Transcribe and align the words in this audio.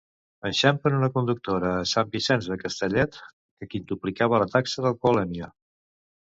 Enxampen 0.49 0.95
una 0.99 1.09
conductora 1.17 1.73
a 1.73 1.83
Sant 1.91 2.09
Vicenç 2.15 2.47
de 2.53 2.57
Castellet 2.63 3.19
que 3.27 3.69
quintuplicava 3.75 4.41
la 4.45 4.49
taxa 4.57 4.87
d'alcoholèmia. 4.87 5.53